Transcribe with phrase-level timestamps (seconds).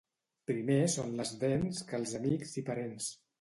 [0.51, 3.13] Primer són les dents que els amics i parents.